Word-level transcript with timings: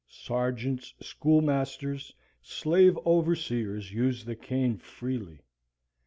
Sergeants, 0.09 0.95
schoolmasters, 0.99 2.15
slave 2.41 2.97
overseers, 3.05 3.93
used 3.93 4.25
the 4.25 4.35
cane 4.35 4.79
freely. 4.79 5.43